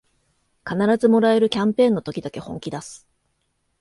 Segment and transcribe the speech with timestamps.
[0.67, 3.07] 必ずもらえるキャンペーンの時だけ本気だす